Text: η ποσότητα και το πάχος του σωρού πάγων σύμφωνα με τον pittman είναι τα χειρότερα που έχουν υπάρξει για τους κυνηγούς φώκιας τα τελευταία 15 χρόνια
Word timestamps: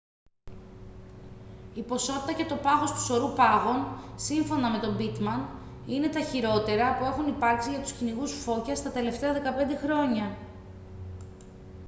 η 1.73 1.81
ποσότητα 1.87 2.33
και 2.33 2.45
το 2.45 2.55
πάχος 2.55 2.91
του 2.91 2.99
σωρού 3.01 3.33
πάγων 3.33 3.85
σύμφωνα 4.15 4.69
με 4.69 4.79
τον 4.79 4.97
pittman 4.99 5.45
είναι 5.87 6.09
τα 6.09 6.19
χειρότερα 6.19 6.97
που 6.97 7.03
έχουν 7.03 7.27
υπάρξει 7.27 7.69
για 7.69 7.81
τους 7.81 7.91
κυνηγούς 7.91 8.31
φώκιας 8.33 8.81
τα 8.83 8.91
τελευταία 8.91 9.33
15 9.69 9.77
χρόνια 9.83 10.37